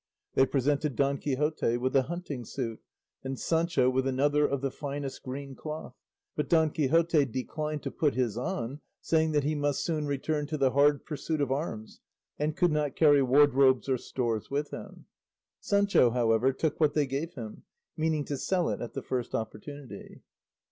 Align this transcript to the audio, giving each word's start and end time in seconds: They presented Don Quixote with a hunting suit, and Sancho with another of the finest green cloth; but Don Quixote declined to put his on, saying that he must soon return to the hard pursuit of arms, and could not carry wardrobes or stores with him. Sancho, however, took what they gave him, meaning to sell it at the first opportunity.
They 0.33 0.47
presented 0.47 0.95
Don 0.95 1.19
Quixote 1.19 1.77
with 1.77 1.95
a 1.95 2.01
hunting 2.01 2.43
suit, 2.43 2.79
and 3.23 3.39
Sancho 3.39 3.87
with 3.87 4.07
another 4.07 4.47
of 4.47 4.61
the 4.61 4.71
finest 4.71 5.21
green 5.21 5.53
cloth; 5.53 5.93
but 6.35 6.49
Don 6.49 6.71
Quixote 6.71 7.23
declined 7.25 7.83
to 7.83 7.91
put 7.91 8.15
his 8.15 8.35
on, 8.35 8.79
saying 8.99 9.31
that 9.33 9.43
he 9.43 9.53
must 9.53 9.83
soon 9.85 10.07
return 10.07 10.47
to 10.47 10.57
the 10.57 10.71
hard 10.71 11.05
pursuit 11.05 11.39
of 11.39 11.51
arms, 11.51 11.99
and 12.39 12.57
could 12.57 12.71
not 12.71 12.95
carry 12.95 13.21
wardrobes 13.21 13.87
or 13.87 13.99
stores 13.99 14.49
with 14.49 14.71
him. 14.71 15.05
Sancho, 15.59 16.09
however, 16.09 16.51
took 16.51 16.79
what 16.79 16.95
they 16.95 17.05
gave 17.05 17.35
him, 17.35 17.61
meaning 17.95 18.25
to 18.25 18.37
sell 18.37 18.69
it 18.69 18.81
at 18.81 18.93
the 18.95 19.03
first 19.03 19.35
opportunity. 19.35 20.23